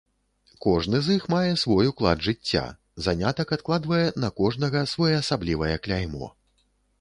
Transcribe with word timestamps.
Кожны 0.65 1.01
з 1.07 1.17
іх 1.17 1.27
мае 1.33 1.51
свой 1.63 1.89
уклад 1.91 2.23
жыцця, 2.27 2.63
занятак 3.09 3.53
адкладвае 3.59 4.01
на 4.25 4.33
кожнага 4.41 4.79
своеасаблівае 4.95 5.73
кляймо. 5.87 6.33